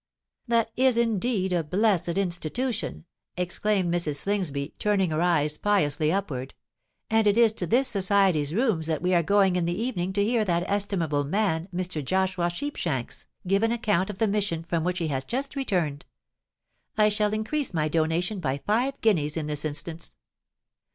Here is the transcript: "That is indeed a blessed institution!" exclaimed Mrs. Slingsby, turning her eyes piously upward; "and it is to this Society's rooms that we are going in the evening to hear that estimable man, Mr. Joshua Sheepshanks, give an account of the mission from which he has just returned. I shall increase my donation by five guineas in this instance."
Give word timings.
"That 0.47 0.71
is 0.75 0.97
indeed 0.97 1.53
a 1.53 1.63
blessed 1.63 2.17
institution!" 2.17 3.05
exclaimed 3.37 3.93
Mrs. 3.93 4.15
Slingsby, 4.15 4.73
turning 4.79 5.11
her 5.11 5.21
eyes 5.21 5.59
piously 5.59 6.11
upward; 6.11 6.55
"and 7.11 7.27
it 7.27 7.37
is 7.37 7.53
to 7.53 7.67
this 7.67 7.87
Society's 7.87 8.51
rooms 8.51 8.87
that 8.87 9.03
we 9.03 9.13
are 9.13 9.21
going 9.21 9.55
in 9.55 9.65
the 9.65 9.79
evening 9.79 10.11
to 10.13 10.23
hear 10.23 10.43
that 10.43 10.63
estimable 10.67 11.23
man, 11.23 11.67
Mr. 11.71 12.03
Joshua 12.03 12.49
Sheepshanks, 12.49 13.27
give 13.45 13.61
an 13.61 13.71
account 13.71 14.09
of 14.09 14.17
the 14.17 14.27
mission 14.27 14.63
from 14.63 14.83
which 14.83 14.97
he 14.97 15.09
has 15.09 15.23
just 15.23 15.55
returned. 15.55 16.07
I 16.97 17.07
shall 17.09 17.31
increase 17.31 17.71
my 17.71 17.87
donation 17.87 18.39
by 18.39 18.57
five 18.57 18.99
guineas 19.01 19.37
in 19.37 19.45
this 19.45 19.63
instance." 19.63 20.15